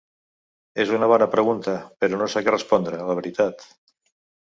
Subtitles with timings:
[0.83, 3.73] És una bona pregunta, però no sé què respondre, la veritat.